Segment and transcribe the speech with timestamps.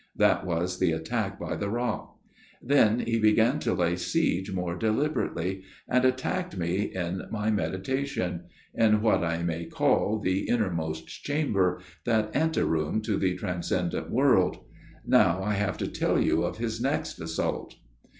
[0.15, 2.17] That was the attack by the rock.
[2.59, 9.03] Then he began to lay siege more deliberately; and attacked me in my meditation in
[9.03, 14.09] what I may call the innermost chamber that ante room to the transcendent 110 A
[14.11, 15.05] MIRROR OF SHALOTT world.
[15.05, 17.75] Now I have to tell you of his next assault."